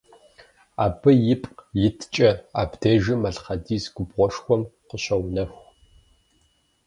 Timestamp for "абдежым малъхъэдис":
2.61-3.85